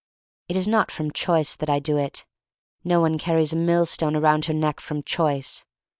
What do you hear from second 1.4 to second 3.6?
that I do it. No one car ries a